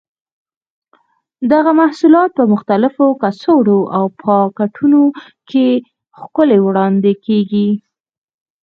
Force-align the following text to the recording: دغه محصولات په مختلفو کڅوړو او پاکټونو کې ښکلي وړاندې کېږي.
دغه 1.51 1.71
محصولات 1.81 2.29
په 2.37 2.43
مختلفو 2.53 3.05
کڅوړو 3.21 3.79
او 3.97 4.05
پاکټونو 4.21 5.01
کې 5.49 5.67
ښکلي 6.19 6.59
وړاندې 6.61 7.11
کېږي. 7.25 7.69